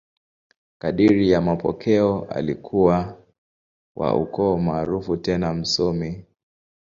[0.79, 3.25] Kadiri ya mapokeo, alikuwa
[3.95, 6.23] wa ukoo maarufu tena msomi.